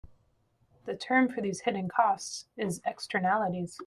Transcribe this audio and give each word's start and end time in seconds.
The 0.85 0.95
term 0.97 1.29
for 1.29 1.41
these 1.41 1.59
hidden 1.61 1.87
costs 1.87 2.47
is 2.57 2.81
"Externalities". 2.87 3.79